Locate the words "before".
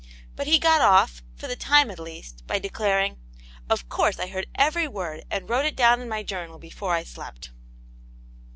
6.57-6.95